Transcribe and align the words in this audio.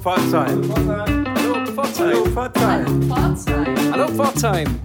Pforzheim. 0.00 0.62
Hallo 0.74 1.66
Pforzheim. 1.66 2.34
Hallo 3.92 4.08
Pforzheim. 4.08 4.80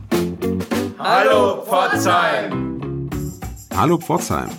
Hallo 0.99 1.63
Pforzheim. 1.63 3.09
Hallo 3.73 3.97
Pforzheim. 3.97 4.49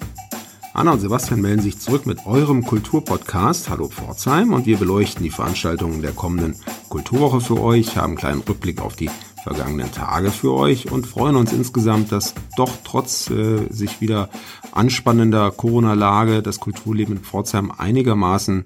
Anna 0.72 0.92
und 0.92 1.00
Sebastian 1.00 1.42
melden 1.42 1.60
sich 1.60 1.78
zurück 1.78 2.06
mit 2.06 2.24
eurem 2.26 2.64
Kulturpodcast 2.64 3.68
Hallo 3.68 3.88
Pforzheim 3.88 4.54
und 4.54 4.64
wir 4.64 4.78
beleuchten 4.78 5.24
die 5.24 5.30
Veranstaltungen 5.30 6.00
der 6.00 6.12
kommenden 6.12 6.56
Kulturwoche 6.88 7.42
für 7.42 7.60
euch, 7.62 7.98
haben 7.98 8.12
einen 8.12 8.16
kleinen 8.16 8.40
Rückblick 8.40 8.80
auf 8.80 8.96
die 8.96 9.10
vergangenen 9.46 9.92
Tage 9.92 10.32
für 10.32 10.52
euch 10.52 10.90
und 10.90 11.06
freuen 11.06 11.36
uns 11.36 11.52
insgesamt, 11.52 12.10
dass 12.10 12.34
doch 12.56 12.72
trotz 12.82 13.30
äh, 13.30 13.68
sich 13.70 14.00
wieder 14.00 14.28
anspannender 14.72 15.52
Corona-Lage 15.52 16.42
das 16.42 16.58
Kulturleben 16.58 17.18
in 17.18 17.22
Pforzheim 17.22 17.70
einigermaßen 17.70 18.64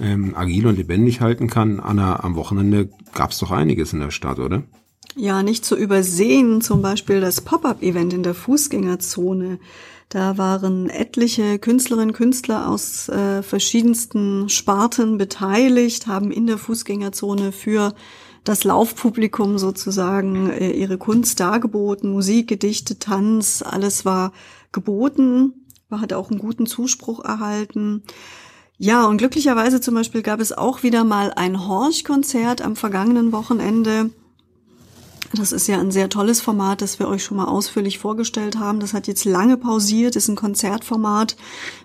ähm, 0.00 0.34
agil 0.36 0.66
und 0.66 0.78
lebendig 0.78 1.20
halten 1.20 1.48
kann. 1.48 1.78
Anna, 1.78 2.24
am 2.24 2.34
Wochenende 2.34 2.88
gab 3.14 3.30
es 3.30 3.38
doch 3.38 3.52
einiges 3.52 3.92
in 3.92 4.00
der 4.00 4.10
Stadt, 4.10 4.40
oder? 4.40 4.64
Ja, 5.14 5.44
nicht 5.44 5.64
zu 5.64 5.76
übersehen, 5.76 6.60
zum 6.60 6.82
Beispiel 6.82 7.20
das 7.20 7.40
Pop-up-Event 7.40 8.12
in 8.12 8.24
der 8.24 8.34
Fußgängerzone. 8.34 9.60
Da 10.08 10.38
waren 10.38 10.90
etliche 10.90 11.60
Künstlerinnen 11.60 12.10
und 12.10 12.16
Künstler 12.16 12.68
aus 12.68 13.08
äh, 13.08 13.44
verschiedensten 13.44 14.48
Sparten 14.48 15.18
beteiligt, 15.18 16.08
haben 16.08 16.32
in 16.32 16.48
der 16.48 16.58
Fußgängerzone 16.58 17.52
für 17.52 17.94
das 18.48 18.64
Laufpublikum 18.64 19.58
sozusagen 19.58 20.50
äh, 20.50 20.70
ihre 20.70 20.98
Kunst 20.98 21.40
dargeboten, 21.40 22.10
Musik, 22.10 22.48
Gedichte, 22.48 22.98
Tanz, 22.98 23.62
alles 23.62 24.04
war 24.04 24.32
geboten, 24.72 25.66
hat 25.90 26.12
auch 26.12 26.30
einen 26.30 26.38
guten 26.38 26.66
Zuspruch 26.66 27.24
erhalten. 27.24 28.02
Ja, 28.78 29.06
und 29.06 29.16
glücklicherweise 29.16 29.80
zum 29.80 29.94
Beispiel 29.94 30.22
gab 30.22 30.40
es 30.40 30.52
auch 30.52 30.82
wieder 30.82 31.04
mal 31.04 31.32
ein 31.34 31.66
Horch-Konzert 31.66 32.62
am 32.62 32.76
vergangenen 32.76 33.32
Wochenende. 33.32 34.10
Das 35.34 35.52
ist 35.52 35.66
ja 35.66 35.78
ein 35.78 35.90
sehr 35.90 36.08
tolles 36.08 36.40
Format, 36.40 36.82
das 36.82 36.98
wir 36.98 37.08
euch 37.08 37.24
schon 37.24 37.36
mal 37.36 37.46
ausführlich 37.46 37.98
vorgestellt 37.98 38.58
haben. 38.58 38.80
Das 38.80 38.94
hat 38.94 39.06
jetzt 39.06 39.24
lange 39.24 39.56
pausiert, 39.56 40.16
ist 40.16 40.28
ein 40.28 40.36
Konzertformat 40.36 41.36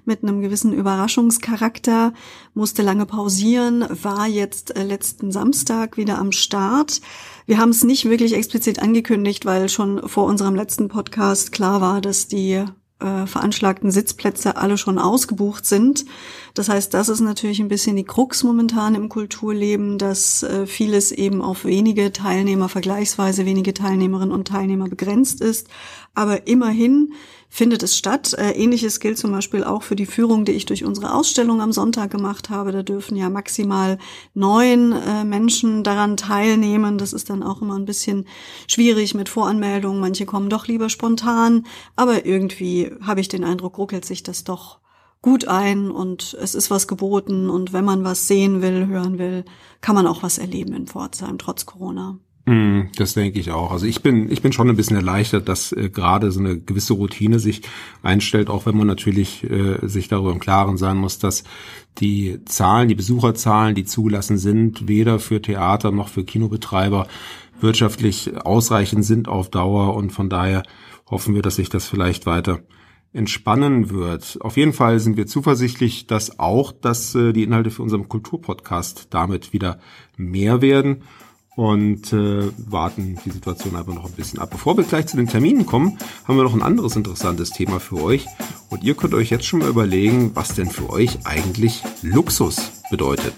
mit 0.06 0.24
einem 0.24 0.42
gewissen 0.42 0.74
Überraschungscharakter, 0.74 2.14
musste 2.54 2.82
lange 2.82 3.06
pausieren, 3.06 3.86
war 4.04 4.28
jetzt 4.28 4.76
äh, 4.76 4.84
letzten 4.84 5.32
Samstag 5.32 5.98
wieder 5.98 6.20
am 6.20 6.32
Start. 6.32 7.02
Wir 7.46 7.58
haben 7.58 7.70
es 7.70 7.84
nicht 7.84 8.06
wirklich 8.06 8.34
explizit 8.34 8.80
angekündigt, 8.80 9.46
weil 9.46 9.70
schon 9.70 10.08
vor 10.08 10.26
unserem 10.26 10.56
letzten 10.56 10.88
Podcast 10.88 11.52
klar 11.52 11.82
war, 11.82 12.02
dass 12.02 12.28
die 12.28 12.66
äh, 13.02 13.28
veranschlagten 13.28 13.92
Sitzplätze 13.92 14.58
alle 14.58 14.78
schon 14.78 15.00
ausgebucht 15.00 15.66
sind. 15.66 16.06
Das 16.54 16.70
heißt, 16.70 16.94
das 16.94 17.10
ist 17.10 17.22
natürlich 17.22 17.60
ein 17.60 17.68
bisschen 17.68 17.96
die 17.96 18.04
Krux 18.04 18.44
momentan 18.44 18.96
im 18.96 19.10
Kulturleben, 19.10 19.98
dass 19.98 20.44
äh, 20.44 20.68
vieles 20.68 21.12
eben 21.12 21.42
auf 21.42 21.66
wenige 21.66 22.12
Teilnehmer, 22.12 22.70
vergleichsweise 22.70 23.46
wenige 23.46 23.74
Teilnehmerinnen 23.74 24.34
und 24.34 24.48
Teilnehmer 24.48 24.88
begrenzt 24.88 25.42
ist. 25.42 25.68
Aber 26.14 26.48
immerhin 26.48 27.14
findet 27.54 27.84
es 27.84 27.98
statt. 27.98 28.34
Äh, 28.34 28.52
ähnliches 28.52 29.02
gilt 29.02 29.18
zum 29.18 29.32
Beispiel 29.32 29.66
auch 29.66 29.84
für 29.84 29.98
die 29.98 30.06
Führung, 30.06 30.46
die 30.46 30.54
ich 30.54 30.66
durch 30.66 30.86
unsere 30.86 31.14
Ausstellung 31.14 31.62
am 31.62 31.74
Sonntag 31.74 32.10
gemacht 32.10 32.50
habe. 32.50 32.72
Da 32.72 32.82
dürfen 32.82 33.18
ja 33.18 33.30
maximal 33.30 34.00
neun 34.34 34.94
äh, 34.94 35.26
Menschen 35.26 35.84
daran 35.84 36.16
teilnehmen. 36.16 36.98
Das 36.98 37.12
ist 37.12 37.30
dann 37.30 37.44
auch 37.44 37.62
immer 37.62 37.78
ein 37.78 37.86
bisschen 37.86 38.26
schwierig 38.68 39.14
mit 39.14 39.28
Voranmeldungen. 39.28 40.00
Manche 40.00 40.26
kommen 40.26 40.50
doch 40.50 40.68
lieber 40.68 40.90
spontan. 40.90 41.66
Aber 41.98 42.26
irgendwie 42.26 42.90
habe 43.02 43.20
ich 43.20 43.28
den 43.28 43.44
Eindruck, 43.44 43.78
ruckelt 43.78 44.06
sich 44.06 44.24
das 44.24 44.46
doch 44.46 44.80
gut 45.22 45.48
ein 45.48 45.92
und 45.92 46.36
es 46.42 46.56
ist 46.56 46.72
was 46.72 46.88
geboten 46.88 47.50
und 47.50 47.74
wenn 47.74 47.86
man 47.86 48.04
was 48.04 48.28
sehen 48.28 48.62
will, 48.64 48.88
hören 48.88 49.20
will, 49.20 49.46
kann 49.82 49.94
man 49.94 50.08
auch 50.08 50.24
was 50.24 50.40
erleben 50.40 50.74
in 50.74 50.88
Pforzheim, 50.88 51.38
trotz 51.38 51.68
Corona. 51.68 52.18
Mm, 52.46 52.88
das 52.96 53.14
denke 53.14 53.40
ich 53.40 53.52
auch. 53.52 53.72
Also 53.72 53.86
ich 53.86 54.02
bin, 54.02 54.32
ich 54.32 54.42
bin 54.42 54.52
schon 54.52 54.68
ein 54.70 54.76
bisschen 54.76 54.98
erleichtert, 54.98 55.48
dass 55.48 55.72
äh, 55.74 55.90
gerade 55.90 56.32
so 56.32 56.40
eine 56.40 56.60
gewisse 56.60 56.94
Routine 56.94 57.40
sich 57.40 57.62
einstellt, 58.02 58.50
auch 58.50 58.66
wenn 58.66 58.76
man 58.76 58.88
natürlich 58.88 59.44
äh, 59.44 59.78
sich 59.88 60.08
darüber 60.08 60.32
im 60.32 60.40
Klaren 60.40 60.78
sein 60.78 60.98
muss, 60.98 61.20
dass 61.20 61.44
die 62.00 62.40
Zahlen, 62.46 62.88
die 62.88 62.96
Besucherzahlen, 62.96 63.76
die 63.76 63.86
zugelassen 63.86 64.38
sind, 64.38 64.88
weder 64.88 65.20
für 65.20 65.42
Theater 65.42 65.92
noch 65.92 66.08
für 66.08 66.24
Kinobetreiber 66.24 67.08
wirtschaftlich 67.60 68.36
ausreichend 68.38 69.06
sind 69.06 69.28
auf 69.28 69.52
Dauer 69.52 69.96
und 69.96 70.12
von 70.12 70.30
daher 70.30 70.64
hoffen 71.12 71.36
wir, 71.36 71.44
dass 71.44 71.58
sich 71.58 71.70
das 71.70 71.88
vielleicht 71.88 72.26
weiter 72.26 72.62
entspannen 73.14 73.92
wird. 73.92 74.40
Auf 74.42 74.58
jeden 74.58 74.74
Fall 74.74 75.00
sind 75.00 75.16
wir 75.16 75.28
zuversichtlich, 75.28 76.08
dass 76.08 76.40
auch, 76.40 76.72
dass 76.72 77.14
äh, 77.14 77.34
die 77.34 77.44
Inhalte 77.44 77.70
für 77.70 77.84
unseren 77.84 78.10
Kulturpodcast 78.10 79.08
damit 79.12 79.54
wieder 79.54 79.80
mehr 80.18 80.62
werden 80.62 81.04
und 81.56 82.14
äh, 82.14 82.50
warten 82.58 83.20
die 83.26 83.32
Situation 83.32 83.76
einfach 83.76 83.94
noch 83.94 84.06
ein 84.06 84.14
bisschen 84.14 84.40
ab. 84.40 84.52
Bevor 84.52 84.78
wir 84.78 84.84
gleich 84.84 85.08
zu 85.08 85.18
den 85.18 85.28
Terminen 85.28 85.66
kommen, 85.66 85.98
haben 86.28 86.38
wir 86.38 86.44
noch 86.44 86.54
ein 86.54 86.62
anderes 86.62 86.96
interessantes 86.96 87.52
Thema 87.52 87.80
für 87.80 88.02
euch. 88.02 88.26
Und 88.70 88.84
ihr 88.84 88.96
könnt 88.96 89.14
euch 89.14 89.30
jetzt 89.30 89.46
schon 89.46 89.60
mal 89.60 89.70
überlegen, 89.70 90.32
was 90.34 90.56
denn 90.56 90.70
für 90.70 90.90
euch 90.90 91.26
eigentlich 91.26 91.84
Luxus 92.02 92.72
bedeutet. 92.90 93.34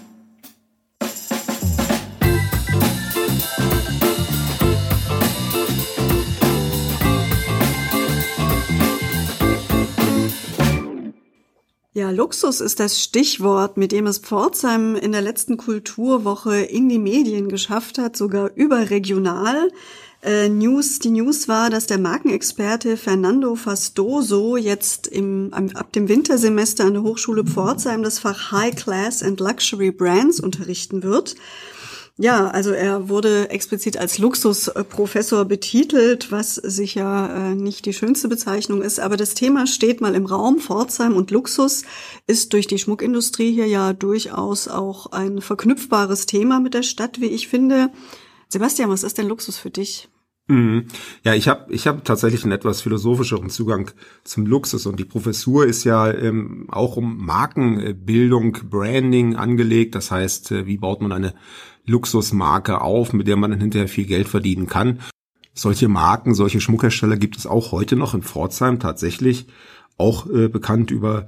Luxus 12.14 12.60
ist 12.60 12.80
das 12.80 13.02
Stichwort, 13.02 13.76
mit 13.76 13.92
dem 13.92 14.06
es 14.06 14.18
Pforzheim 14.18 14.96
in 14.96 15.12
der 15.12 15.22
letzten 15.22 15.56
Kulturwoche 15.56 16.56
in 16.56 16.88
die 16.88 16.98
Medien 16.98 17.48
geschafft 17.48 17.98
hat, 17.98 18.16
sogar 18.16 18.50
überregional. 18.54 19.70
Äh, 20.22 20.48
News, 20.48 21.00
die 21.00 21.10
News 21.10 21.48
war, 21.48 21.68
dass 21.68 21.86
der 21.86 21.98
Markenexperte 21.98 22.96
Fernando 22.96 23.56
Fastoso 23.56 24.56
jetzt 24.56 25.06
im, 25.06 25.50
ab 25.52 25.92
dem 25.92 26.08
Wintersemester 26.08 26.84
an 26.84 26.94
der 26.94 27.02
Hochschule 27.02 27.44
Pforzheim 27.44 28.02
das 28.02 28.20
Fach 28.20 28.50
High 28.50 28.74
Class 28.74 29.22
and 29.22 29.38
Luxury 29.38 29.90
Brands 29.90 30.40
unterrichten 30.40 31.02
wird. 31.02 31.36
Ja, 32.16 32.46
also 32.46 32.70
er 32.70 33.08
wurde 33.08 33.50
explizit 33.50 33.96
als 33.96 34.18
Luxusprofessor 34.18 35.46
betitelt, 35.46 36.30
was 36.30 36.54
sicher 36.54 37.34
äh, 37.34 37.54
nicht 37.56 37.86
die 37.86 37.92
schönste 37.92 38.28
Bezeichnung 38.28 38.82
ist. 38.82 39.00
Aber 39.00 39.16
das 39.16 39.34
Thema 39.34 39.66
steht 39.66 40.00
mal 40.00 40.14
im 40.14 40.26
Raum. 40.26 40.60
Pforzheim 40.60 41.16
und 41.16 41.32
Luxus 41.32 41.82
ist 42.28 42.52
durch 42.52 42.68
die 42.68 42.78
Schmuckindustrie 42.78 43.52
hier 43.52 43.66
ja 43.66 43.92
durchaus 43.92 44.68
auch 44.68 45.10
ein 45.10 45.40
verknüpfbares 45.40 46.26
Thema 46.26 46.60
mit 46.60 46.74
der 46.74 46.84
Stadt, 46.84 47.20
wie 47.20 47.26
ich 47.26 47.48
finde. 47.48 47.90
Sebastian, 48.48 48.90
was 48.90 49.02
ist 49.02 49.18
denn 49.18 49.26
Luxus 49.26 49.58
für 49.58 49.70
dich? 49.70 50.08
Mhm. 50.46 50.86
Ja, 51.24 51.34
ich 51.34 51.48
habe 51.48 51.72
ich 51.72 51.86
hab 51.86 52.04
tatsächlich 52.04 52.44
einen 52.44 52.52
etwas 52.52 52.82
philosophischeren 52.82 53.48
Zugang 53.48 53.90
zum 54.24 54.44
Luxus 54.46 54.84
und 54.86 55.00
die 55.00 55.06
Professur 55.06 55.66
ist 55.66 55.84
ja 55.84 56.12
ähm, 56.12 56.66
auch 56.70 56.96
um 56.96 57.24
Markenbildung, 57.24 58.52
Branding 58.68 59.36
angelegt. 59.36 59.94
Das 59.94 60.10
heißt, 60.10 60.52
äh, 60.52 60.66
wie 60.66 60.76
baut 60.76 61.00
man 61.00 61.12
eine 61.12 61.34
Luxusmarke 61.86 62.80
auf, 62.80 63.12
mit 63.12 63.26
der 63.26 63.36
man 63.36 63.50
dann 63.50 63.60
hinterher 63.60 63.88
viel 63.88 64.06
Geld 64.06 64.28
verdienen 64.28 64.66
kann. 64.66 65.00
Solche 65.52 65.88
Marken, 65.88 66.34
solche 66.34 66.60
Schmuckhersteller 66.60 67.16
gibt 67.16 67.36
es 67.36 67.46
auch 67.46 67.72
heute 67.72 67.96
noch 67.96 68.14
in 68.14 68.22
Pforzheim 68.22 68.80
tatsächlich, 68.80 69.46
auch 69.96 70.28
äh, 70.28 70.48
bekannt 70.48 70.90
über 70.90 71.26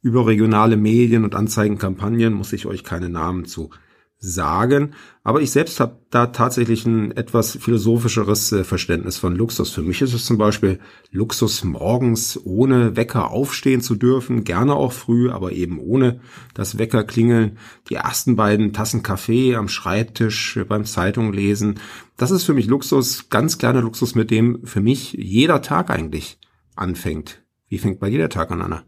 überregionale 0.00 0.76
Medien 0.76 1.24
und 1.24 1.34
Anzeigenkampagnen, 1.34 2.32
muss 2.32 2.52
ich 2.52 2.66
euch 2.66 2.84
keine 2.84 3.08
Namen 3.08 3.44
zu 3.46 3.70
sagen. 4.18 4.94
Aber 5.22 5.40
ich 5.40 5.50
selbst 5.50 5.78
habe 5.78 5.98
da 6.10 6.26
tatsächlich 6.26 6.86
ein 6.86 7.12
etwas 7.12 7.56
philosophischeres 7.60 8.50
äh, 8.52 8.64
Verständnis 8.64 9.18
von 9.18 9.36
Luxus. 9.36 9.70
Für 9.70 9.82
mich 9.82 10.02
ist 10.02 10.14
es 10.14 10.24
zum 10.24 10.38
Beispiel 10.38 10.80
Luxus, 11.10 11.62
morgens 11.64 12.40
ohne 12.44 12.96
Wecker 12.96 13.30
aufstehen 13.30 13.80
zu 13.80 13.94
dürfen, 13.94 14.44
gerne 14.44 14.74
auch 14.74 14.92
früh, 14.92 15.30
aber 15.30 15.52
eben 15.52 15.78
ohne 15.78 16.20
das 16.54 16.78
Wecker 16.78 17.04
klingeln. 17.04 17.58
Die 17.90 17.94
ersten 17.94 18.36
beiden 18.36 18.72
Tassen 18.72 19.02
Kaffee 19.02 19.54
am 19.54 19.68
Schreibtisch 19.68 20.56
äh, 20.56 20.64
beim 20.64 20.84
Zeitung 20.84 21.32
lesen. 21.32 21.78
Das 22.16 22.30
ist 22.30 22.44
für 22.44 22.54
mich 22.54 22.66
Luxus, 22.66 23.28
ganz 23.28 23.58
kleiner 23.58 23.82
Luxus, 23.82 24.14
mit 24.14 24.30
dem 24.30 24.64
für 24.64 24.80
mich 24.80 25.12
jeder 25.12 25.62
Tag 25.62 25.90
eigentlich 25.90 26.38
anfängt. 26.74 27.42
Wie 27.68 27.78
fängt 27.78 28.00
bei 28.00 28.08
jeder 28.08 28.30
Tag 28.30 28.50
an, 28.50 28.62
Anna? 28.62 28.87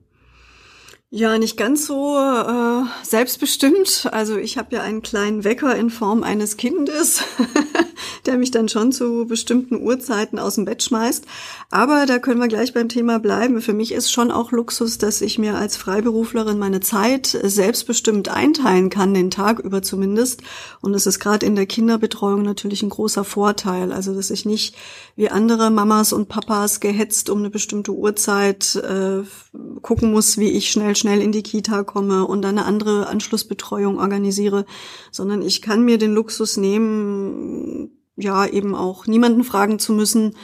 Ja, 1.13 1.37
nicht 1.39 1.57
ganz 1.57 1.89
so 1.89 2.17
äh, 2.17 2.85
selbstbestimmt. 3.03 4.09
Also 4.13 4.37
ich 4.37 4.57
habe 4.57 4.77
ja 4.77 4.83
einen 4.83 5.03
kleinen 5.03 5.43
Wecker 5.43 5.75
in 5.75 5.91
Form 5.91 6.23
eines 6.23 6.57
Kindes, 6.57 7.25
der 8.27 8.39
mich 8.39 8.51
dann 8.51 8.69
schon 8.69 8.93
zu 8.93 9.27
bestimmten 9.27 9.83
Uhrzeiten 9.83 10.39
aus 10.39 10.55
dem 10.55 10.65
Bett 10.65 10.83
schmeißt. 10.83 11.25
Aber 11.71 12.07
da 12.07 12.19
können 12.19 12.41
wir 12.41 12.49
gleich 12.49 12.73
beim 12.73 12.89
Thema 12.89 13.19
bleiben. 13.19 13.61
Für 13.61 13.73
mich 13.73 13.93
ist 13.93 14.13
schon 14.13 14.31
auch 14.31 14.53
Luxus, 14.53 14.99
dass 14.99 15.21
ich 15.21 15.39
mir 15.39 15.57
als 15.57 15.77
Freiberuflerin 15.77 16.59
meine 16.59 16.81
Zeit 16.81 17.27
selbstbestimmt 17.27 18.29
einteilen 18.29 18.91
kann, 18.91 19.15
den 19.15 19.31
Tag 19.31 19.59
über 19.59 19.83
zumindest. 19.83 20.43
Und 20.81 20.93
das 20.93 21.07
ist 21.07 21.21
gerade 21.21 21.47
in 21.47 21.57
der 21.57 21.67
Kinderbetreuung 21.67 22.43
natürlich 22.43 22.83
ein 22.83 22.91
großer 22.91 23.25
Vorteil. 23.25 23.93
Also 23.93 24.15
dass 24.15 24.31
ich 24.31 24.45
nicht 24.45 24.77
wie 25.17 25.29
andere 25.29 25.71
Mamas 25.71 26.13
und 26.13 26.29
Papas 26.29 26.81
gehetzt 26.81 27.31
um 27.31 27.39
eine 27.39 27.51
bestimmte 27.51 27.93
Uhrzeit 27.93 28.77
äh, 28.77 29.23
gucken 29.83 30.13
muss, 30.13 30.39
wie 30.39 30.51
ich 30.51 30.71
schnell 30.71 30.97
schnell 30.97 31.21
in 31.21 31.33
die 31.33 31.43
Kita 31.43 31.83
komme 31.83 32.27
und 32.27 32.43
dann 32.43 32.59
eine 32.59 32.67
andere 32.67 33.07
Anschlussbetreuung 33.09 33.99
organisiere, 33.99 34.65
sondern 35.11 35.43
ich 35.43 35.63
kann 35.63 35.85
mir 35.85 35.99
den 35.99 36.15
Luxus 36.15 36.57
nehmen, 36.57 37.91
ja, 38.21 38.47
eben 38.47 38.75
auch 38.75 39.07
niemanden 39.07 39.45
fragen 39.45 39.79
zu 39.79 39.93
müssen 39.93 40.35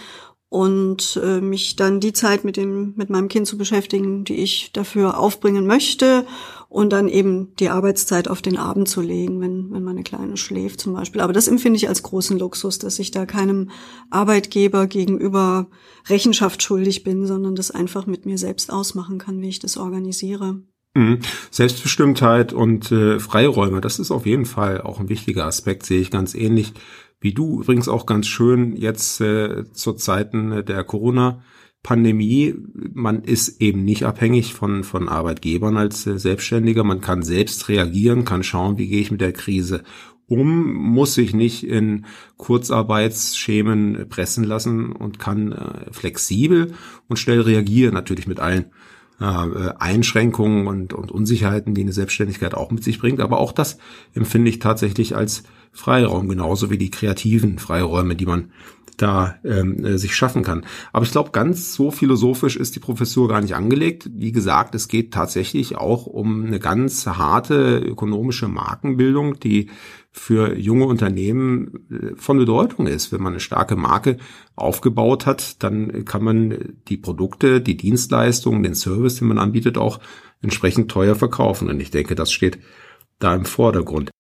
und 0.49 1.20
äh, 1.23 1.40
mich 1.40 1.76
dann 1.76 2.00
die 2.00 2.12
Zeit 2.12 2.44
mit 2.44 2.56
dem 2.56 2.94
mit 2.96 3.11
meinem 3.11 3.28
Kind 3.28 3.46
zu 3.46 3.58
beschäftigen, 3.58 4.25
die 4.25 4.37
ich 4.37 4.70
dafür 4.73 5.19
aufbringen 5.19 5.67
möchte 5.67 6.25
und 6.69 6.93
dann 6.93 7.08
eben 7.08 7.55
die 7.56 7.69
Arbeitszeit 7.69 8.28
auf 8.28 8.43
den 8.43 8.56
Abend 8.56 8.88
zu 8.88 9.00
legen, 9.00 9.40
wenn 9.40 9.73
wenn 9.73 9.82
meine 9.82 10.05
Kleine 10.05 10.37
schläft 10.37 10.81
zum 10.81 10.94
Beispiel. 10.94 11.20
Aber 11.20 11.32
das 11.32 11.49
empfinde 11.49 11.76
ich 11.76 11.88
als 11.88 12.02
großen 12.05 12.38
Luxus, 12.38 12.78
dass 12.78 12.99
ich 13.00 13.11
da 13.11 13.26
keinem 13.26 13.70
Arbeitgeber 14.11 14.87
gegenüber 14.87 15.67
Rechenschaft 16.08 16.62
schuldig 16.62 17.02
bin, 17.02 17.26
sondern 17.26 17.56
das 17.56 17.73
einfach 17.73 18.06
mit 18.06 18.25
mir 18.25 18.38
selbst 18.38 18.73
ausmachen 18.73 19.19
kann, 19.19 19.40
wie 19.40 19.49
ich 19.49 19.58
das 19.58 19.76
organisiere. 19.76 20.61
Mhm. 20.96 21.19
Selbstbestimmtheit 21.50 22.55
und 22.55 22.90
äh, 22.90 23.20
Freiräume, 23.20 23.82
das 23.82 23.99
ist 23.99 24.11
auf 24.11 24.25
jeden 24.25 24.46
Fall 24.46 24.81
auch 24.81 24.99
ein 24.99 25.11
wichtiger 25.11 25.44
Aspekt, 25.44 25.84
sehe 25.84 26.00
ich 26.00 26.11
ganz 26.11 26.34
ähnlich 26.34 26.73
wie 27.20 27.32
du. 27.32 27.60
Übrigens 27.62 27.88
auch 27.88 28.06
ganz 28.06 28.26
schön 28.26 28.76
jetzt 28.76 29.20
äh, 29.20 29.64
zu 29.72 29.92
Zeiten 29.94 30.64
der 30.64 30.84
Corona. 30.84 31.42
Pandemie, 31.82 32.54
man 32.94 33.22
ist 33.22 33.60
eben 33.60 33.84
nicht 33.84 34.02
abhängig 34.04 34.54
von, 34.54 34.82
von 34.82 35.08
Arbeitgebern 35.08 35.76
als 35.76 36.04
äh, 36.06 36.18
Selbstständiger. 36.18 36.82
Man 36.82 37.00
kann 37.00 37.22
selbst 37.22 37.68
reagieren, 37.68 38.24
kann 38.24 38.42
schauen, 38.42 38.76
wie 38.76 38.88
gehe 38.88 39.00
ich 39.00 39.12
mit 39.12 39.20
der 39.20 39.32
Krise 39.32 39.84
um, 40.28 40.74
muss 40.74 41.14
sich 41.14 41.34
nicht 41.34 41.64
in 41.64 42.06
Kurzarbeitsschemen 42.36 44.08
pressen 44.08 44.44
lassen 44.44 44.92
und 44.92 45.18
kann 45.18 45.52
äh, 45.52 45.92
flexibel 45.92 46.74
und 47.08 47.18
schnell 47.18 47.40
reagieren, 47.40 47.94
natürlich 47.94 48.26
mit 48.26 48.40
allen 48.40 48.66
äh, 49.20 49.72
Einschränkungen 49.78 50.66
und, 50.66 50.92
und 50.92 51.10
Unsicherheiten, 51.10 51.74
die 51.74 51.82
eine 51.82 51.92
Selbstständigkeit 51.92 52.54
auch 52.54 52.70
mit 52.70 52.84
sich 52.84 52.98
bringt. 52.98 53.20
Aber 53.20 53.38
auch 53.38 53.52
das 53.52 53.78
empfinde 54.14 54.50
ich 54.50 54.58
tatsächlich 54.58 55.16
als 55.16 55.44
Freiraum, 55.72 56.28
genauso 56.28 56.70
wie 56.70 56.78
die 56.78 56.90
kreativen 56.90 57.58
Freiräume, 57.58 58.16
die 58.16 58.26
man 58.26 58.50
da 58.96 59.37
ähm, 59.44 59.84
äh, 59.84 59.98
sich 59.98 60.14
schaffen 60.14 60.43
kann. 60.43 60.64
Aber 60.93 61.04
ich 61.04 61.12
glaube, 61.12 61.31
ganz 61.31 61.75
so 61.75 61.90
philosophisch 61.90 62.56
ist 62.56 62.75
die 62.76 62.81
Professur 62.81 63.28
gar 63.28 63.40
nicht 63.40 63.54
angelegt. 63.54 64.10
Wie 64.12 64.32
gesagt, 64.32 64.75
es 64.75 64.88
geht 64.88 65.12
tatsächlich 65.12 65.76
auch 65.76 66.06
um 66.06 66.46
eine 66.46 66.58
ganz 66.58 67.06
harte 67.06 67.78
ökonomische 67.78 68.48
Markenbildung, 68.48 69.38
die 69.40 69.70
für 70.12 70.56
junge 70.56 70.87
Unternehmen 70.87 71.87
äh, 71.90 72.16
von 72.16 72.38
Bedeutung 72.38 72.87
ist. 72.87 73.12
Wenn 73.12 73.22
man 73.22 73.34
eine 73.34 73.40
starke 73.40 73.76
Marke 73.76 74.16
aufgebaut 74.54 75.26
hat, 75.26 75.62
dann 75.62 76.04
kann 76.04 76.25
man 76.25 76.76
die 76.88 76.96
Produkte, 76.96 77.60
die 77.60 77.76
Dienstleistungen, 77.76 78.62
den 78.62 78.75
Service, 78.75 79.16
den 79.16 79.28
man 79.28 79.38
anbietet, 79.38 79.76
auch 79.76 80.00
entsprechend 80.40 80.90
teuer 80.90 81.14
verkaufen. 81.14 81.69
Und 81.69 81.81
ich 81.81 81.90
denke, 81.90 82.14
das 82.14 82.32
steht 82.32 82.58
da 83.19 83.34
im 83.34 83.44
Vordergrund. 83.44 84.10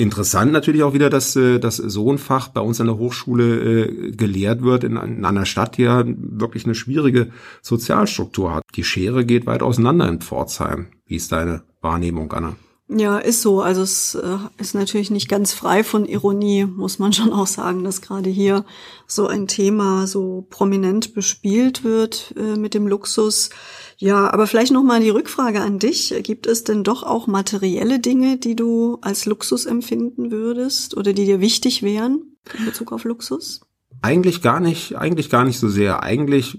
Interessant 0.00 0.52
natürlich 0.52 0.84
auch 0.84 0.94
wieder, 0.94 1.10
dass 1.10 1.34
äh, 1.34 1.58
das 1.58 1.76
so 1.76 2.12
ein 2.12 2.18
Fach 2.18 2.48
bei 2.48 2.60
uns 2.60 2.80
an 2.80 2.86
der 2.86 2.98
Hochschule 2.98 3.86
äh, 3.86 4.10
gelehrt 4.12 4.62
wird 4.62 4.84
in 4.84 4.96
einer 4.96 5.44
Stadt, 5.44 5.76
die 5.76 5.82
ja 5.82 6.04
wirklich 6.06 6.64
eine 6.64 6.76
schwierige 6.76 7.30
Sozialstruktur 7.62 8.54
hat. 8.54 8.62
Die 8.76 8.84
Schere 8.84 9.24
geht 9.24 9.46
weit 9.46 9.62
auseinander 9.62 10.08
in 10.08 10.20
Pforzheim. 10.20 10.86
Wie 11.04 11.16
ist 11.16 11.32
deine 11.32 11.62
Wahrnehmung, 11.80 12.32
Anna? 12.32 12.54
Ja, 12.90 13.18
ist 13.18 13.42
so. 13.42 13.60
Also 13.60 13.82
es 13.82 14.14
äh, 14.14 14.38
ist 14.56 14.74
natürlich 14.74 15.10
nicht 15.10 15.28
ganz 15.28 15.52
frei 15.52 15.84
von 15.84 16.06
Ironie, 16.06 16.64
muss 16.64 16.98
man 16.98 17.12
schon 17.14 17.32
auch 17.32 17.46
sagen, 17.46 17.84
dass 17.84 18.00
gerade 18.00 18.30
hier 18.30 18.64
so 19.06 19.26
ein 19.26 19.46
Thema 19.46 20.06
so 20.06 20.46
prominent 20.48 21.14
bespielt 21.14 21.84
wird 21.84 22.34
äh, 22.36 22.56
mit 22.56 22.72
dem 22.72 22.86
Luxus. 22.86 23.50
Ja, 23.98 24.32
aber 24.32 24.46
vielleicht 24.46 24.72
noch 24.72 24.84
mal 24.84 25.00
die 25.00 25.10
Rückfrage 25.10 25.60
an 25.60 25.78
dich: 25.78 26.14
Gibt 26.22 26.46
es 26.46 26.64
denn 26.64 26.82
doch 26.82 27.02
auch 27.02 27.26
materielle 27.26 27.98
Dinge, 27.98 28.38
die 28.38 28.56
du 28.56 28.98
als 29.02 29.26
Luxus 29.26 29.66
empfinden 29.66 30.30
würdest 30.30 30.96
oder 30.96 31.12
die 31.12 31.26
dir 31.26 31.40
wichtig 31.40 31.82
wären 31.82 32.36
in 32.58 32.64
Bezug 32.64 32.92
auf 32.92 33.04
Luxus? 33.04 33.60
Eigentlich 34.00 34.40
gar 34.40 34.60
nicht. 34.60 34.96
Eigentlich 34.96 35.28
gar 35.28 35.44
nicht 35.44 35.58
so 35.58 35.68
sehr. 35.68 36.02
Eigentlich 36.02 36.56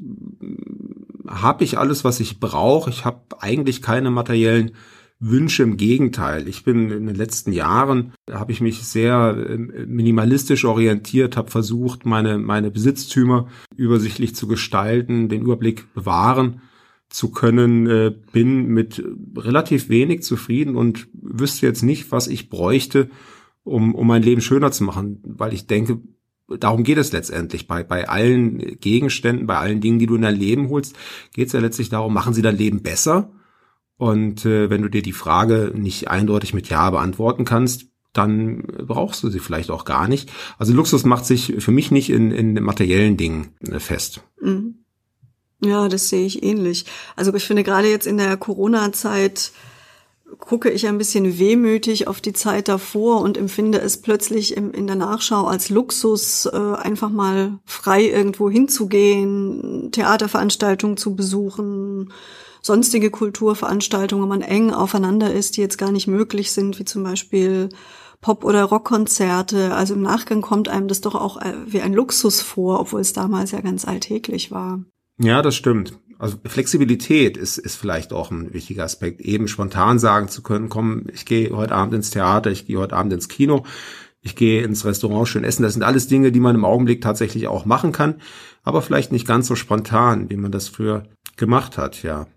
habe 1.28 1.64
ich 1.64 1.80
alles, 1.80 2.04
was 2.04 2.20
ich 2.20 2.40
brauche. 2.40 2.92
Ich 2.92 3.06
habe 3.06 3.22
eigentlich 3.40 3.82
keine 3.82 4.12
materiellen 4.12 4.76
Wünsche. 5.20 5.64
Im 5.64 5.78
Gegenteil, 5.78 6.48
ich 6.48 6.64
bin 6.64 6.92
in 6.92 7.08
den 7.08 7.16
letzten 7.16 7.52
Jahren, 7.52 8.14
da 8.26 8.40
habe 8.40 8.52
ich 8.52 8.62
mich 8.62 8.84
sehr 8.84 9.36
ähm, 9.50 9.72
minimalistisch 9.88 10.66
orientiert, 10.66 11.36
habe 11.36 11.52
versucht, 11.52 12.06
meine, 12.06 12.38
meine 12.38 12.72
Besitztümer 12.72 13.48
übersichtlich 13.76 14.36
zu 14.36 14.48
gestalten, 14.48 15.28
den 15.28 15.42
Überblick 15.42 15.94
bewahren 15.94 16.62
zu 17.10 17.32
können, 17.32 17.88
äh, 17.88 18.16
bin 18.32 18.68
mit 18.68 19.04
relativ 19.36 19.90
wenig 19.90 20.24
zufrieden 20.24 20.76
und 20.76 21.08
wüsste 21.14 21.66
jetzt 21.66 21.82
nicht, 21.82 22.12
was 22.12 22.28
ich 22.28 22.50
bräuchte, 22.50 23.10
um, 23.64 23.96
um 23.96 24.08
mein 24.08 24.24
Leben 24.24 24.42
schöner 24.42 24.72
zu 24.72 24.84
machen, 24.84 25.20
weil 25.24 25.54
ich 25.54 25.68
denke, 25.68 26.02
darum 26.60 26.84
geht 26.84 26.98
es 26.98 27.12
letztendlich. 27.12 27.68
Bei, 27.68 27.84
bei 27.84 28.08
allen 28.08 28.80
Gegenständen, 28.80 29.48
bei 29.48 29.58
allen 29.58 29.82
Dingen, 29.82 30.00
die 30.00 30.06
du 30.06 30.16
in 30.16 30.22
dein 30.22 30.36
Leben 30.36 30.70
holst, 30.70 30.96
geht 31.34 31.48
es 31.48 31.54
ja 31.54 31.60
letztlich 31.60 31.90
darum, 31.90 32.14
machen 32.14 32.34
sie 32.34 32.42
dein 32.42 32.58
Leben 32.58 32.82
besser 32.84 33.34
und 34.00 34.46
äh, 34.46 34.70
wenn 34.70 34.82
du 34.82 34.88
dir 34.88 35.02
die 35.02 35.12
Frage 35.12 35.74
nicht 35.76 36.08
eindeutig 36.08 36.54
mit 36.54 36.70
Ja 36.70 36.90
beantworten 36.90 37.44
kannst, 37.44 37.88
dann 38.14 38.64
brauchst 38.88 39.22
du 39.22 39.30
sie 39.30 39.40
vielleicht 39.40 39.70
auch 39.70 39.84
gar 39.84 40.08
nicht. 40.08 40.32
Also 40.58 40.74
Luxus 40.74 41.04
macht 41.04 41.26
sich 41.26 41.56
für 41.60 41.72
mich 41.72 41.92
nicht 41.92 42.10
in, 42.10 42.32
in 42.32 42.54
materiellen 42.64 43.18
Dingen 43.18 43.50
äh, 43.60 43.78
fest. 43.80 44.22
Mhm. 44.42 44.86
Ja, 45.62 45.90
das 45.90 46.08
sehe 46.08 46.26
ich 46.26 46.42
ähnlich. 46.42 46.86
Also 47.18 47.34
ich 47.34 47.44
finde 47.44 47.66
gerade 47.66 47.90
jetzt 47.90 48.08
in 48.08 48.16
der 48.16 48.38
Corona-Zeit 48.38 49.52
gucke 50.38 50.70
ich 50.70 50.88
ein 50.88 50.98
bisschen 50.98 51.40
wehmütig 51.40 52.08
auf 52.08 52.22
die 52.22 52.34
Zeit 52.34 52.68
davor 52.68 53.22
und 53.22 53.38
empfinde 53.38 53.80
es 53.80 54.02
plötzlich 54.02 54.56
im, 54.56 54.72
in 54.72 54.88
der 54.88 54.96
Nachschau 54.96 55.46
als 55.46 55.70
Luxus, 55.70 56.46
äh, 56.46 56.58
einfach 56.58 57.10
mal 57.10 57.60
frei 57.66 58.04
irgendwo 58.04 58.50
hinzugehen, 58.50 59.90
Theaterveranstaltungen 59.92 60.98
zu 60.98 61.16
besuchen, 61.16 62.14
sonstige 62.62 63.10
Kulturveranstaltungen, 63.10 64.24
wo 64.24 64.28
man 64.28 64.42
eng 64.42 64.72
aufeinander 64.72 65.34
ist, 65.34 65.58
die 65.58 65.62
jetzt 65.62 65.78
gar 65.78 65.92
nicht 65.92 66.08
möglich 66.08 66.52
sind, 66.52 66.80
wie 66.80 66.86
zum 66.86 67.04
Beispiel 67.04 67.70
Pop- 68.22 68.44
oder 68.44 68.64
Rockkonzerte. 68.66 69.74
Also 69.74 69.94
im 69.94 70.02
Nachgang 70.02 70.42
kommt 70.42 70.68
einem 70.68 70.88
das 70.88 71.02
doch 71.02 71.16
auch 71.16 71.42
äh, 71.42 71.54
wie 71.66 71.82
ein 71.82 71.94
Luxus 71.94 72.42
vor, 72.42 72.80
obwohl 72.80 73.02
es 73.02 73.14
damals 73.14 73.52
ja 73.52 73.62
ganz 73.62 73.86
alltäglich 73.86 74.52
war. 74.52 74.84
Ja, 75.18 75.42
das 75.42 75.56
stimmt. 75.56 76.00
Also 76.20 76.38
Flexibilität 76.46 77.38
ist, 77.38 77.58
ist 77.58 77.76
vielleicht 77.76 78.14
auch 78.14 78.30
ein 78.30 78.54
wichtiger 78.54 78.84
Aspekt, 78.84 79.22
eben 79.22 79.48
spontan 79.48 79.98
sagen 79.98 80.28
zu 80.28 80.44
können, 80.44 80.70
komm, 80.70 81.08
ich 81.12 81.26
gehe 81.26 81.50
heute 81.56 81.74
Abend 81.74 81.96
ins 81.96 82.12
Theater, 82.12 82.52
ich 82.52 82.68
gehe 82.68 82.78
heute 82.78 82.96
Abend 82.96 83.14
ins 83.14 83.30
Kino, 83.30 83.66
ich 84.22 84.36
gehe 84.36 84.62
ins 84.62 84.86
Restaurant 84.86 85.28
schön 85.28 85.44
essen. 85.44 85.64
Das 85.64 85.74
sind 85.74 85.84
alles 85.84 86.08
Dinge, 86.08 86.32
die 86.32 86.42
man 86.42 86.56
im 86.56 86.66
Augenblick 86.66 87.02
tatsächlich 87.02 87.48
auch 87.48 87.66
machen 87.66 87.92
kann, 87.92 88.22
aber 88.62 88.84
vielleicht 88.84 89.12
nicht 89.12 89.26
ganz 89.26 89.48
so 89.48 89.56
spontan, 89.56 90.30
wie 90.30 90.38
man 90.38 90.52
das 90.52 90.68
früher 90.68 91.04
gemacht 91.38 91.78
hat, 91.78 92.04
ja 92.04 92.28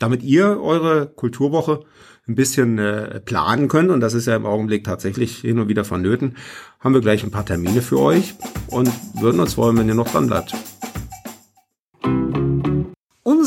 damit 0.00 0.22
ihr 0.24 0.60
eure 0.60 1.06
Kulturwoche 1.06 1.84
ein 2.26 2.34
bisschen 2.34 2.78
äh, 2.78 3.20
planen 3.20 3.68
könnt, 3.68 3.90
und 3.90 4.00
das 4.00 4.14
ist 4.14 4.26
ja 4.26 4.34
im 4.34 4.46
Augenblick 4.46 4.82
tatsächlich 4.84 5.38
hin 5.38 5.58
und 5.58 5.68
wieder 5.68 5.84
vonnöten, 5.84 6.36
haben 6.80 6.94
wir 6.94 7.00
gleich 7.00 7.22
ein 7.22 7.30
paar 7.30 7.46
Termine 7.46 7.82
für 7.82 8.00
euch 8.00 8.34
und 8.68 8.90
würden 9.20 9.40
uns 9.40 9.54
freuen, 9.54 9.76
wenn 9.78 9.88
ihr 9.88 9.94
noch 9.94 10.08
dran 10.08 10.26
bleibt. 10.26 10.54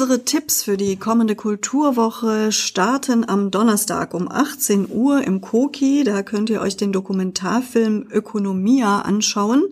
Unsere 0.03 0.25
Tipps 0.25 0.63
für 0.63 0.75
die 0.75 0.97
kommende 0.97 1.33
Kulturwoche 1.33 2.51
starten 2.51 3.23
am 3.25 3.51
Donnerstag 3.51 4.13
um 4.13 4.29
18 4.29 4.89
Uhr 4.89 5.23
im 5.23 5.39
Koki. 5.39 6.03
Da 6.03 6.23
könnt 6.23 6.49
ihr 6.49 6.59
euch 6.59 6.75
den 6.75 6.91
Dokumentarfilm 6.91 8.07
Ökonomia 8.11 8.99
anschauen, 8.99 9.63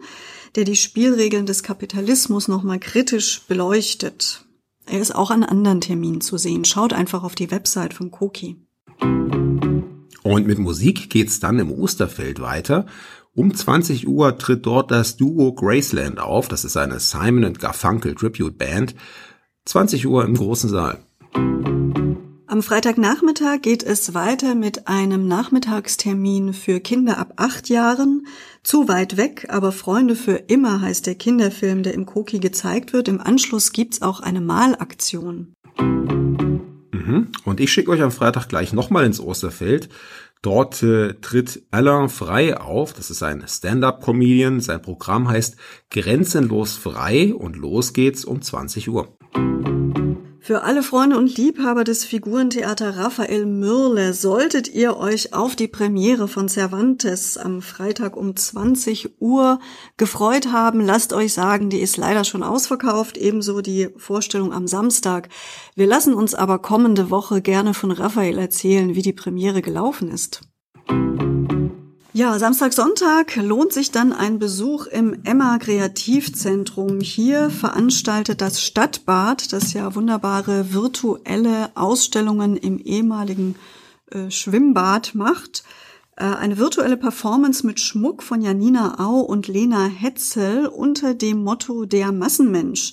der 0.56 0.64
die 0.64 0.78
Spielregeln 0.78 1.46
des 1.46 1.64
Kapitalismus 1.64 2.48
nochmal 2.48 2.80
kritisch 2.80 3.42
beleuchtet. 3.50 4.46
Er 4.86 5.02
ist 5.02 5.14
auch 5.14 5.32
an 5.32 5.44
anderen 5.44 5.82
Terminen 5.82 6.22
zu 6.22 6.38
sehen. 6.38 6.64
Schaut 6.64 6.94
einfach 6.94 7.26
auf 7.26 7.36
die 7.36 7.52
Website 7.52 7.94
von 7.94 8.10
Koki. 8.10 8.56
Und 10.24 10.48
mit 10.48 10.60
Musik 10.60 11.10
geht's 11.10 11.42
dann 11.42 11.60
im 11.60 11.74
Osterfeld 11.74 12.40
weiter. 12.40 12.86
Um 13.34 13.54
20 13.54 14.08
Uhr 14.08 14.38
tritt 14.38 14.66
dort 14.66 14.92
das 14.92 15.18
Duo 15.18 15.54
Graceland 15.54 16.20
auf. 16.20 16.48
Das 16.48 16.64
ist 16.64 16.78
eine 16.78 17.02
Simon 17.02 17.54
Garfunkel 17.54 18.16
Tribute 18.16 18.58
Band. 18.58 18.96
20 19.65 20.08
Uhr 20.08 20.25
im 20.25 20.36
großen 20.36 20.70
Saal. 20.70 21.00
Am 22.51 22.62
Freitagnachmittag 22.63 23.62
geht 23.62 23.82
es 23.82 24.13
weiter 24.13 24.56
mit 24.56 24.89
einem 24.89 25.25
Nachmittagstermin 25.25 26.53
für 26.53 26.82
Kinder 26.82 27.18
ab 27.18 27.34
acht 27.38 27.70
Jahren. 27.70 28.27
Zu 28.62 28.89
weit 28.89 29.15
weg, 29.15 29.46
aber 29.48 29.72
Freunde 29.72 30.18
für 30.18 30.34
immer 30.34 30.82
heißt 30.82 31.08
der 31.08 31.15
Kinderfilm, 31.15 31.82
der 31.82 31.94
im 31.94 32.06
Koki 32.06 32.39
gezeigt 32.39 32.91
wird. 32.91 33.08
Im 33.08 33.22
Anschluss 33.22 33.72
gibt's 33.72 34.01
auch 34.01 34.20
eine 34.20 34.41
Malaktion. 34.41 35.53
Mhm. 35.77 37.30
Und 37.46 37.60
ich 37.62 37.72
schicke 37.72 37.91
euch 37.91 38.01
am 38.01 38.12
Freitag 38.12 38.50
gleich 38.50 38.74
nochmal 38.74 39.06
ins 39.06 39.22
Osterfeld. 39.22 39.88
Dort 40.41 40.84
äh, 40.84 41.13
tritt 41.22 41.63
Alain 41.72 42.10
Frei 42.10 42.58
auf. 42.58 42.94
Das 42.94 43.12
ist 43.12 43.24
ein 43.24 43.46
Stand-up-Comedian. 43.48 44.60
Sein 44.60 44.82
Programm 44.82 45.30
heißt 45.30 45.56
Grenzenlos 45.89 46.75
frei 46.75 47.34
und 47.34 47.56
los 47.56 47.94
geht's 47.94 48.25
um 48.25 48.41
20 48.41 48.89
Uhr. 48.89 49.18
Für 50.51 50.63
alle 50.63 50.84
Freunde 50.84 51.17
und 51.17 51.38
Liebhaber 51.38 51.86
des 51.86 52.03
Figurentheater 52.03 52.98
Raphael 52.98 53.46
Mürle 53.46 54.13
solltet 54.13 54.67
ihr 54.67 54.98
euch 54.98 55.34
auf 55.34 55.55
die 55.55 55.70
Premiere 55.70 56.27
von 56.27 56.50
Cervantes 56.50 57.38
am 57.38 57.62
Freitag 57.62 58.17
um 58.17 58.36
20 58.36 59.22
Uhr 59.22 59.62
gefreut 59.96 60.51
haben. 60.51 60.81
Lasst 60.81 61.13
euch 61.13 61.31
sagen, 61.31 61.70
die 61.70 61.79
ist 61.79 61.96
leider 61.96 62.25
schon 62.25 62.43
ausverkauft, 62.43 63.15
ebenso 63.15 63.62
die 63.62 63.91
Vorstellung 63.96 64.51
am 64.51 64.67
Samstag. 64.67 65.29
Wir 65.75 65.88
lassen 65.88 66.13
uns 66.13 66.36
aber 66.36 66.60
kommende 66.60 67.10
Woche 67.10 67.41
gerne 67.41 67.74
von 67.74 67.91
Raphael 67.91 68.38
erzählen, 68.38 68.93
wie 68.93 69.03
die 69.03 69.13
Premiere 69.13 69.62
gelaufen 69.62 70.12
ist. 70.12 70.41
Ja, 72.13 72.38
Samstag, 72.38 72.74
Sonntag 72.74 73.38
lohnt 73.38 73.72
sich 73.72 73.89
dann 73.89 74.12
ein 74.12 74.38
Besuch 74.38 74.86
im 74.86 75.24
Emma 75.24 75.58
Kreativzentrum. 75.60 77.00
Hier 77.00 77.50
veranstaltet 77.50 78.41
das 78.41 78.62
Stadtbad, 78.62 79.53
das 79.53 79.72
ja 79.72 79.96
wunderbare 79.96 80.74
virtuelle 80.74 81.70
Ausstellungen 81.74 82.58
im 82.58 82.80
ehemaligen 82.80 83.56
äh, 84.12 84.30
Schwimmbad 84.30 85.15
macht, 85.15 85.63
äh, 86.18 86.25
eine 86.25 86.58
virtuelle 86.58 86.98
Performance 86.98 87.65
mit 87.65 87.80
Schmuck 87.80 88.24
von 88.24 88.41
Janina 88.41 89.00
Au 89.00 89.22
und 89.22 89.48
Lena 89.48 89.86
Hetzel 89.86 90.68
unter 90.68 91.13
dem 91.13 91.41
Motto 91.46 91.86
Der 91.86 92.12
Massenmensch. 92.12 92.91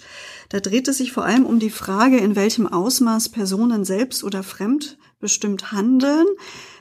Da 0.48 0.60
dreht 0.60 0.88
es 0.88 0.98
sich 0.98 1.12
vor 1.12 1.24
allem 1.24 1.44
um 1.44 1.58
die 1.58 1.70
Frage, 1.70 2.16
in 2.16 2.34
welchem 2.34 2.66
Ausmaß 2.66 3.28
Personen 3.28 3.84
selbst 3.84 4.24
oder 4.24 4.42
fremdbestimmt 4.42 5.72
handeln. 5.72 6.26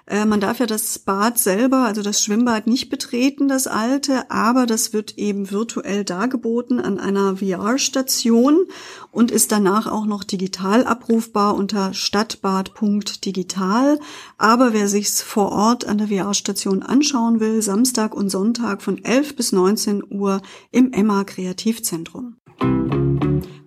Äh, 0.06 0.26
man 0.26 0.40
darf 0.40 0.60
ja 0.60 0.66
das 0.66 1.00
Bad 1.00 1.38
selber, 1.38 1.80
also 1.80 2.02
das 2.02 2.24
Schwimmbad 2.24 2.66
nicht 2.66 2.90
betreten, 2.90 3.50
das 3.50 3.68
alte, 3.68 4.32
aber 4.32 4.66
das 4.66 4.94
wird 4.94 5.18
eben 5.18 5.52
virtuell 5.52 6.06
dargeboten 6.06 6.80
an 6.80 6.98
einer 6.98 7.38
VR-Station 7.38 8.68
und 9.12 9.32
ist 9.32 9.52
danach 9.52 9.86
auch 9.86 10.06
noch 10.06 10.24
digital 10.24 10.86
abrufbar 10.86 11.56
unter 11.56 11.94
stadtbad.digital. 11.94 14.00
Aber 14.38 14.72
wer 14.72 14.88
sich's 14.88 15.22
vor 15.22 15.52
Ort 15.52 15.86
an 15.86 15.98
der 15.98 16.08
VR-Station 16.08 16.84
anschauen 16.84 17.42
will, 17.42 17.62
Samstag 17.62 18.16
und 18.16 18.30
Sonntag 18.30 18.82
von 18.82 19.04
11 19.04 19.36
bis 19.36 19.52
19 19.52 20.06
Uhr 20.10 20.42
im 20.72 20.94
Emma 20.94 21.26
Kreativzentrum. 21.26 22.38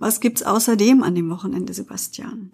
Was 0.00 0.20
gibt's 0.20 0.42
außerdem 0.42 1.02
an 1.02 1.14
dem 1.14 1.28
Wochenende, 1.28 1.74
Sebastian? 1.74 2.50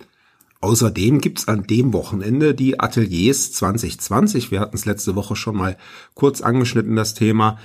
Außerdem 0.60 1.20
gibt's 1.20 1.46
an 1.46 1.62
dem 1.62 1.92
Wochenende 1.92 2.54
die 2.54 2.80
Ateliers 2.80 3.52
2020. 3.52 4.50
Wir 4.50 4.58
hatten 4.58 4.74
es 4.74 4.84
letzte 4.84 5.14
Woche 5.14 5.36
schon 5.36 5.56
mal 5.56 5.76
kurz 6.14 6.40
angeschnitten, 6.40 6.96
das 6.96 7.14
Thema. 7.14 7.58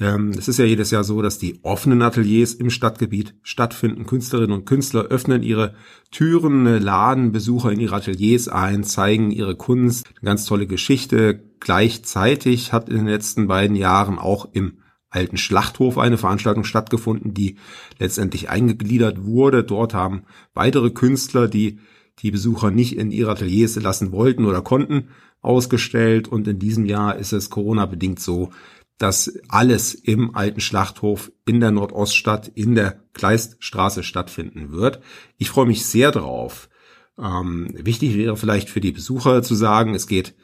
Ähm, 0.00 0.30
es 0.30 0.48
ist 0.48 0.58
ja 0.58 0.64
jedes 0.64 0.90
Jahr 0.90 1.04
so, 1.04 1.22
dass 1.22 1.38
die 1.38 1.60
offenen 1.62 2.02
Ateliers 2.02 2.52
im 2.52 2.68
Stadtgebiet 2.68 3.34
stattfinden. 3.44 4.06
Künstlerinnen 4.06 4.58
und 4.58 4.64
Künstler 4.64 5.04
öffnen 5.04 5.44
ihre 5.44 5.76
Türen, 6.10 6.64
laden 6.64 7.30
Besucher 7.30 7.70
in 7.70 7.78
ihre 7.78 7.94
Ateliers 7.94 8.48
ein, 8.48 8.82
zeigen 8.82 9.30
ihre 9.30 9.54
Kunst. 9.54 10.04
Eine 10.20 10.30
ganz 10.30 10.46
tolle 10.46 10.66
Geschichte. 10.66 11.44
Gleichzeitig 11.60 12.72
hat 12.72 12.88
in 12.88 12.96
den 12.96 13.06
letzten 13.06 13.46
beiden 13.46 13.76
Jahren 13.76 14.18
auch 14.18 14.48
im 14.50 14.78
alten 15.10 15.36
Schlachthof 15.36 15.98
eine 15.98 16.18
Veranstaltung 16.18 16.64
stattgefunden, 16.64 17.34
die 17.34 17.56
letztendlich 17.98 18.50
eingegliedert 18.50 19.24
wurde. 19.24 19.64
Dort 19.64 19.94
haben 19.94 20.22
weitere 20.54 20.90
Künstler, 20.90 21.48
die 21.48 21.78
die 22.20 22.30
Besucher 22.30 22.70
nicht 22.70 22.96
in 22.96 23.10
ihre 23.10 23.30
Ateliers 23.30 23.76
lassen 23.76 24.12
wollten 24.12 24.44
oder 24.44 24.60
konnten, 24.60 25.08
ausgestellt. 25.40 26.28
Und 26.28 26.48
in 26.48 26.58
diesem 26.58 26.84
Jahr 26.84 27.16
ist 27.16 27.32
es 27.32 27.50
Corona-bedingt 27.50 28.20
so, 28.20 28.50
dass 28.98 29.38
alles 29.48 29.94
im 29.94 30.34
alten 30.34 30.60
Schlachthof 30.60 31.30
in 31.46 31.60
der 31.60 31.70
Nordoststadt 31.70 32.48
in 32.48 32.74
der 32.74 33.00
Kleiststraße 33.14 34.02
stattfinden 34.02 34.72
wird. 34.72 35.00
Ich 35.36 35.50
freue 35.50 35.66
mich 35.66 35.86
sehr 35.86 36.10
drauf. 36.10 36.68
Ähm, 37.16 37.68
wichtig 37.74 38.16
wäre 38.16 38.36
vielleicht 38.36 38.68
für 38.68 38.80
die 38.80 38.92
Besucher 38.92 39.42
zu 39.42 39.54
sagen, 39.54 39.94
es 39.94 40.06
geht 40.06 40.34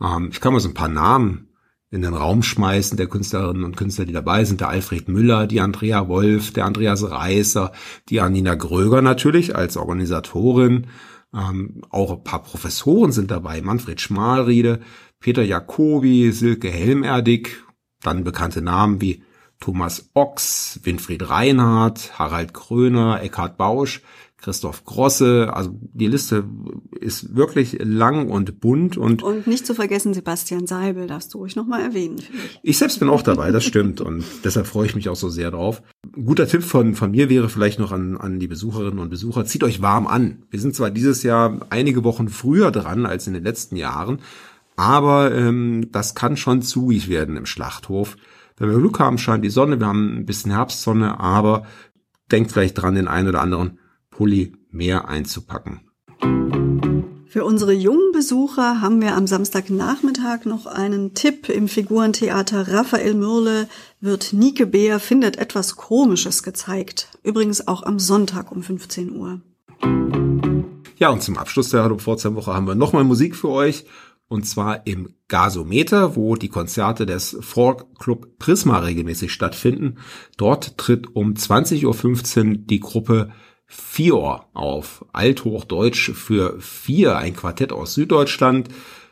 Ähm, 0.00 0.30
ich 0.32 0.40
kann 0.40 0.52
mal 0.52 0.60
so 0.60 0.68
ein 0.68 0.74
paar 0.74 0.88
Namen 0.88 1.49
in 1.90 2.02
den 2.02 2.14
Raum 2.14 2.42
schmeißen 2.42 2.96
der 2.96 3.08
Künstlerinnen 3.08 3.64
und 3.64 3.76
Künstler, 3.76 4.04
die 4.04 4.12
dabei 4.12 4.44
sind. 4.44 4.60
Der 4.60 4.68
Alfred 4.68 5.08
Müller, 5.08 5.46
die 5.46 5.60
Andrea 5.60 6.06
Wolf, 6.06 6.52
der 6.52 6.64
Andreas 6.64 7.10
Reißer, 7.10 7.72
die 8.08 8.20
Anina 8.20 8.54
Gröger 8.54 9.02
natürlich 9.02 9.56
als 9.56 9.76
Organisatorin. 9.76 10.86
Ähm, 11.34 11.82
auch 11.90 12.12
ein 12.12 12.24
paar 12.24 12.42
Professoren 12.42 13.10
sind 13.10 13.30
dabei. 13.30 13.60
Manfred 13.60 14.00
Schmalriede, 14.00 14.80
Peter 15.18 15.42
Jacobi, 15.42 16.30
Silke 16.30 16.70
Helmerdig, 16.70 17.64
dann 18.02 18.24
bekannte 18.24 18.62
Namen 18.62 19.00
wie 19.00 19.24
Thomas 19.58 20.10
Ochs, 20.14 20.80
Winfried 20.84 21.28
Reinhardt, 21.28 22.18
Harald 22.18 22.54
Kröner, 22.54 23.22
Eckhard 23.22 23.58
Bausch, 23.58 24.00
Christoph 24.40 24.84
Grosse. 24.84 25.50
Also 25.52 25.70
die 25.80 26.06
Liste 26.06 26.44
ist 26.98 27.36
wirklich 27.36 27.78
lang 27.80 28.28
und 28.28 28.60
bunt 28.60 28.96
und 28.96 29.22
und 29.22 29.46
nicht 29.46 29.66
zu 29.66 29.74
vergessen 29.74 30.14
Sebastian 30.14 30.66
Seibel 30.66 31.06
darfst 31.06 31.34
du 31.34 31.38
ruhig 31.38 31.56
noch 31.56 31.66
mal 31.66 31.82
erwähnen. 31.82 32.16
Ich. 32.62 32.78
selbst 32.78 33.00
bin 33.00 33.10
auch 33.10 33.22
dabei, 33.22 33.50
das 33.50 33.64
stimmt 33.64 34.00
und 34.00 34.24
deshalb 34.44 34.66
freue 34.66 34.86
ich 34.86 34.94
mich 34.94 35.08
auch 35.08 35.16
so 35.16 35.28
sehr 35.28 35.50
drauf. 35.50 35.82
Ein 36.16 36.24
guter 36.24 36.48
Tipp 36.48 36.62
von 36.62 36.94
von 36.94 37.10
mir 37.10 37.28
wäre 37.28 37.48
vielleicht 37.48 37.78
noch 37.78 37.92
an 37.92 38.16
an 38.16 38.40
die 38.40 38.48
Besucherinnen 38.48 38.98
und 38.98 39.10
Besucher: 39.10 39.44
Zieht 39.44 39.64
euch 39.64 39.82
warm 39.82 40.06
an. 40.06 40.44
Wir 40.50 40.60
sind 40.60 40.74
zwar 40.74 40.90
dieses 40.90 41.22
Jahr 41.22 41.66
einige 41.68 42.04
Wochen 42.04 42.28
früher 42.28 42.70
dran 42.70 43.04
als 43.04 43.26
in 43.26 43.34
den 43.34 43.44
letzten 43.44 43.76
Jahren, 43.76 44.20
aber 44.76 45.34
ähm, 45.34 45.88
das 45.92 46.14
kann 46.14 46.38
schon 46.38 46.62
zugig 46.62 47.08
werden 47.08 47.36
im 47.36 47.46
Schlachthof. 47.46 48.16
Wenn 48.56 48.70
wir 48.70 48.78
Glück 48.78 48.98
haben, 48.98 49.18
scheint 49.18 49.44
die 49.44 49.50
Sonne, 49.50 49.80
wir 49.80 49.86
haben 49.86 50.18
ein 50.18 50.26
bisschen 50.26 50.52
Herbstsonne, 50.52 51.18
aber 51.18 51.64
denkt 52.30 52.52
vielleicht 52.52 52.80
dran, 52.80 52.94
den 52.94 53.08
einen 53.08 53.28
oder 53.28 53.40
anderen 53.40 53.79
Pulli 54.20 54.52
mehr 54.70 55.08
einzupacken. 55.08 55.80
Für 57.24 57.42
unsere 57.46 57.72
jungen 57.72 58.12
Besucher 58.12 58.82
haben 58.82 59.00
wir 59.00 59.16
am 59.16 59.26
Samstagnachmittag 59.26 60.44
noch 60.44 60.66
einen 60.66 61.14
Tipp 61.14 61.48
im 61.48 61.68
Figurentheater 61.68 62.68
Raphael 62.68 63.14
Mürle 63.14 63.66
wird 63.98 64.34
Nike 64.34 64.66
Beer 64.66 65.00
findet 65.00 65.38
etwas 65.38 65.76
Komisches 65.76 66.42
gezeigt. 66.42 67.08
Übrigens 67.22 67.66
auch 67.66 67.82
am 67.82 67.98
Sonntag 67.98 68.52
um 68.52 68.62
15 68.62 69.16
Uhr. 69.16 69.40
Ja, 70.98 71.08
und 71.08 71.22
zum 71.22 71.38
Abschluss 71.38 71.70
der 71.70 71.82
Hallo 71.82 71.96
Pforzheim 71.96 72.34
Woche 72.34 72.52
haben 72.52 72.66
wir 72.66 72.74
nochmal 72.74 73.04
Musik 73.04 73.34
für 73.34 73.48
euch. 73.48 73.86
Und 74.28 74.44
zwar 74.46 74.86
im 74.86 75.14
Gasometer, 75.28 76.14
wo 76.14 76.36
die 76.36 76.50
Konzerte 76.50 77.06
des 77.06 77.38
Folk 77.40 77.98
Club 77.98 78.38
Prisma 78.38 78.80
regelmäßig 78.80 79.32
stattfinden. 79.32 79.96
Dort 80.36 80.76
tritt 80.76 81.16
um 81.16 81.32
20.15 81.32 82.48
Uhr 82.48 82.54
die 82.58 82.80
Gruppe 82.80 83.30
Vier 83.72 84.46
auf 84.52 85.04
Althochdeutsch 85.12 86.10
für 86.10 86.60
vier, 86.60 87.16
ein 87.18 87.36
Quartett 87.36 87.72
aus 87.72 87.94
Süddeutschland. 87.94 88.68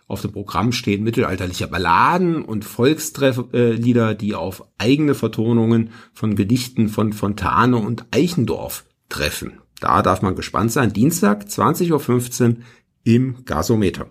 Auf 0.08 0.22
dem 0.22 0.32
Programm 0.32 0.72
stehen 0.72 1.04
mittelalterliche 1.04 1.68
Balladen 1.68 2.44
und 2.44 2.64
Volkstrefflieder, 2.64 4.16
die 4.16 4.34
auf 4.34 4.64
eigene 4.76 5.14
Vertonungen 5.14 5.90
von 6.12 6.34
Gedichten 6.34 6.88
von 6.88 7.12
Fontane 7.12 7.76
und 7.76 8.06
Eichendorf 8.10 8.84
treffen. 9.08 9.60
Da 9.78 10.02
darf 10.02 10.22
man 10.22 10.34
gespannt 10.34 10.72
sein. 10.72 10.92
Dienstag, 10.92 11.44
20.15 11.44 12.48
Uhr 12.48 12.56
im 13.04 13.44
Gasometer. 13.44 14.08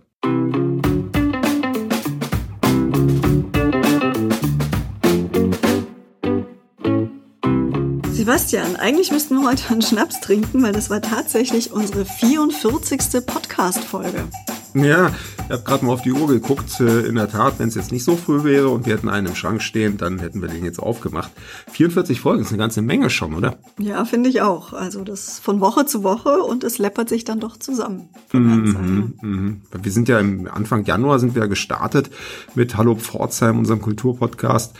Sebastian, 8.27 8.75
eigentlich 8.75 9.09
müssten 9.09 9.39
wir 9.39 9.47
heute 9.47 9.69
einen 9.69 9.81
Schnaps 9.81 10.19
trinken, 10.19 10.61
weil 10.61 10.73
das 10.73 10.89
war 10.89 11.01
tatsächlich 11.01 11.71
unsere 11.71 12.03
44. 12.03 13.25
Podcast-Folge. 13.25 14.25
Ja, 14.73 15.15
ich 15.37 15.49
habe 15.49 15.63
gerade 15.63 15.85
mal 15.85 15.93
auf 15.93 16.01
die 16.01 16.11
Uhr 16.11 16.27
geguckt. 16.27 16.81
Äh, 16.81 17.07
in 17.07 17.15
der 17.15 17.29
Tat, 17.29 17.57
wenn 17.57 17.69
es 17.69 17.75
jetzt 17.75 17.93
nicht 17.93 18.03
so 18.03 18.17
früh 18.17 18.43
wäre 18.43 18.67
und 18.67 18.85
wir 18.85 18.95
hätten 18.95 19.07
einen 19.07 19.27
im 19.27 19.35
Schrank 19.35 19.61
stehen, 19.61 19.95
dann 19.95 20.19
hätten 20.19 20.41
wir 20.41 20.49
den 20.49 20.65
jetzt 20.65 20.79
aufgemacht. 20.79 21.31
44 21.71 22.19
Folgen 22.19 22.41
ist 22.41 22.49
eine 22.49 22.57
ganze 22.57 22.81
Menge 22.81 23.09
schon, 23.09 23.33
oder? 23.33 23.59
Ja, 23.79 24.03
finde 24.03 24.29
ich 24.29 24.41
auch. 24.41 24.73
Also 24.73 25.05
das 25.05 25.39
von 25.39 25.61
Woche 25.61 25.85
zu 25.85 26.03
Woche 26.03 26.41
und 26.41 26.65
es 26.65 26.79
läppert 26.79 27.07
sich 27.07 27.23
dann 27.23 27.39
doch 27.39 27.55
zusammen. 27.55 28.09
Mhm, 28.33 29.13
mhm. 29.21 29.61
Wir 29.81 29.91
sind 29.93 30.09
ja 30.09 30.19
im 30.19 30.49
Anfang 30.51 30.83
Januar 30.83 31.19
sind 31.19 31.33
wir 31.33 31.47
gestartet 31.47 32.09
mit 32.55 32.75
Hallo 32.75 32.95
Pforzheim, 32.95 33.57
unserem 33.57 33.81
Kulturpodcast 33.81 34.75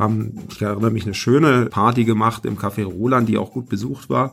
haben, 0.00 0.34
ich 0.50 0.60
erinnere 0.60 0.90
mich, 0.90 1.04
eine 1.04 1.14
schöne 1.14 1.66
Party 1.66 2.04
gemacht 2.04 2.44
im 2.44 2.58
Café 2.58 2.84
Roland, 2.84 3.28
die 3.28 3.38
auch 3.38 3.52
gut 3.52 3.68
besucht 3.68 4.10
war 4.10 4.32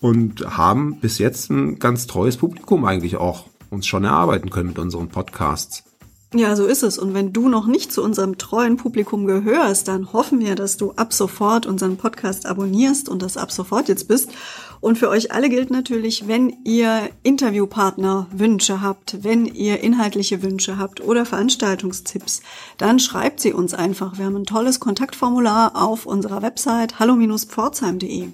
und 0.00 0.56
haben 0.56 1.00
bis 1.00 1.18
jetzt 1.18 1.50
ein 1.50 1.78
ganz 1.78 2.06
treues 2.06 2.36
Publikum 2.36 2.84
eigentlich 2.84 3.16
auch 3.16 3.46
uns 3.70 3.86
schon 3.86 4.04
erarbeiten 4.04 4.50
können 4.50 4.68
mit 4.68 4.78
unseren 4.78 5.08
Podcasts. 5.08 5.89
Ja, 6.32 6.54
so 6.54 6.66
ist 6.66 6.84
es. 6.84 6.96
Und 6.96 7.12
wenn 7.12 7.32
du 7.32 7.48
noch 7.48 7.66
nicht 7.66 7.90
zu 7.90 8.04
unserem 8.04 8.38
treuen 8.38 8.76
Publikum 8.76 9.26
gehörst, 9.26 9.88
dann 9.88 10.12
hoffen 10.12 10.38
wir, 10.38 10.54
dass 10.54 10.76
du 10.76 10.92
ab 10.92 11.12
sofort 11.12 11.66
unseren 11.66 11.96
Podcast 11.96 12.46
abonnierst 12.46 13.08
und 13.08 13.20
das 13.20 13.36
ab 13.36 13.50
sofort 13.50 13.88
jetzt 13.88 14.06
bist. 14.06 14.30
Und 14.78 14.96
für 14.96 15.08
euch 15.08 15.32
alle 15.32 15.50
gilt 15.50 15.70
natürlich, 15.70 16.28
wenn 16.28 16.54
ihr 16.64 17.10
Interviewpartner 17.24 18.28
Wünsche 18.30 18.80
habt, 18.80 19.24
wenn 19.24 19.44
ihr 19.44 19.80
inhaltliche 19.80 20.40
Wünsche 20.40 20.78
habt 20.78 21.00
oder 21.00 21.26
Veranstaltungstipps, 21.26 22.42
dann 22.78 23.00
schreibt 23.00 23.40
sie 23.40 23.52
uns 23.52 23.74
einfach. 23.74 24.16
Wir 24.16 24.26
haben 24.26 24.36
ein 24.36 24.46
tolles 24.46 24.78
Kontaktformular 24.78 25.72
auf 25.74 26.06
unserer 26.06 26.42
Website 26.42 27.00
hallo-pforzheim.de. 27.00 28.28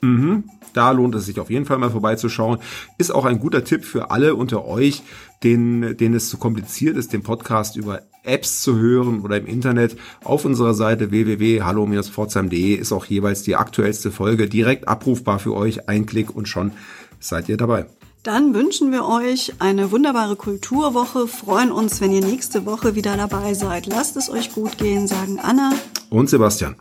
Mhm. 0.00 0.44
Da 0.72 0.90
lohnt 0.90 1.14
es 1.14 1.26
sich 1.26 1.38
auf 1.38 1.50
jeden 1.50 1.66
Fall 1.66 1.76
mal 1.76 1.90
vorbeizuschauen. 1.90 2.58
Ist 2.96 3.14
auch 3.14 3.26
ein 3.26 3.38
guter 3.38 3.62
Tipp 3.62 3.84
für 3.84 4.10
alle 4.10 4.34
unter 4.34 4.64
euch, 4.64 5.02
denen, 5.44 5.96
denen 5.96 6.14
es 6.14 6.28
zu 6.28 6.38
kompliziert 6.38 6.96
ist, 6.96 7.12
den 7.12 7.22
Podcast 7.22 7.76
über 7.76 8.02
Apps 8.24 8.62
zu 8.62 8.78
hören 8.78 9.20
oder 9.20 9.36
im 9.36 9.46
Internet. 9.46 9.96
Auf 10.24 10.44
unserer 10.44 10.74
Seite 10.74 11.10
www.hallo-pforzheim.de 11.10 12.74
ist 12.74 12.92
auch 12.92 13.04
jeweils 13.04 13.42
die 13.42 13.56
aktuellste 13.56 14.10
Folge 14.10 14.48
direkt 14.48 14.88
abrufbar 14.88 15.38
für 15.38 15.54
euch. 15.54 15.88
Ein 15.88 16.06
Klick 16.06 16.34
und 16.34 16.48
schon 16.48 16.72
seid 17.18 17.48
ihr 17.48 17.56
dabei. 17.56 17.86
Dann 18.22 18.54
wünschen 18.54 18.92
wir 18.92 19.04
euch 19.04 19.54
eine 19.58 19.90
wunderbare 19.90 20.36
Kulturwoche, 20.36 21.26
freuen 21.26 21.72
uns, 21.72 22.00
wenn 22.00 22.12
ihr 22.12 22.20
nächste 22.20 22.64
Woche 22.66 22.94
wieder 22.94 23.16
dabei 23.16 23.54
seid. 23.54 23.86
Lasst 23.86 24.16
es 24.16 24.30
euch 24.30 24.52
gut 24.52 24.78
gehen, 24.78 25.08
sagen 25.08 25.40
Anna 25.42 25.72
und 26.08 26.30
Sebastian. 26.30 26.76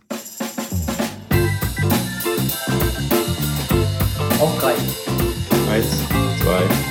Auf 4.39 4.59
drei. 4.59 4.73
Eins, 5.71 5.87
zwei. 6.43 6.90